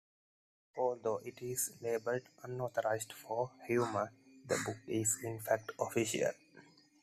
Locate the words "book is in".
4.65-5.37